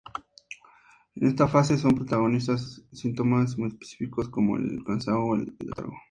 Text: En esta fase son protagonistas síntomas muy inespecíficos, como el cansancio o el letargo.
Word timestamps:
En 1.13 1.27
esta 1.27 1.47
fase 1.47 1.77
son 1.77 1.91
protagonistas 1.93 2.81
síntomas 2.91 3.55
muy 3.59 3.67
inespecíficos, 3.69 4.29
como 4.29 4.57
el 4.57 4.83
cansancio 4.83 5.21
o 5.23 5.35
el 5.35 5.55
letargo. 5.59 5.93